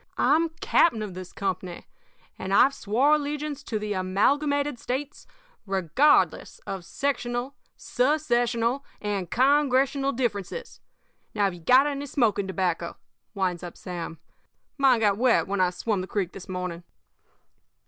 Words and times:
I'm 0.17 0.49
captain 0.61 1.03
of 1.03 1.13
this 1.13 1.31
company, 1.31 1.85
and 2.39 2.55
I've 2.55 2.73
swore 2.73 3.13
allegiance 3.13 3.61
to 3.65 3.77
the 3.77 3.93
Amalgamated 3.93 4.79
States 4.79 5.27
regardless 5.67 6.57
of 6.65 6.83
sectional, 6.83 7.53
secessional, 7.77 8.81
and 8.99 9.29
Congressional 9.29 10.11
differences. 10.11 10.79
Have 11.35 11.53
you 11.53 11.59
got 11.59 11.85
any 11.85 12.07
smoking 12.07 12.47
tobacco?' 12.47 12.97
winds 13.35 13.61
up 13.61 13.77
Sam. 13.77 14.17
'Mine 14.79 15.01
got 15.01 15.17
wet 15.19 15.45
when 15.45 15.61
I 15.61 15.69
swum 15.69 16.01
the 16.01 16.07
creek 16.07 16.31
this 16.31 16.49
morning.' 16.49 16.81